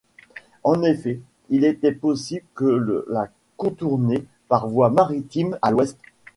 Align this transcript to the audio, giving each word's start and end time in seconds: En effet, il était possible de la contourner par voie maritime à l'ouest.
En 0.63 0.81
effet, 0.81 1.21
il 1.51 1.63
était 1.63 1.91
possible 1.91 2.43
de 2.59 3.05
la 3.07 3.29
contourner 3.55 4.25
par 4.47 4.67
voie 4.67 4.89
maritime 4.89 5.59
à 5.61 5.69
l'ouest. 5.69 5.99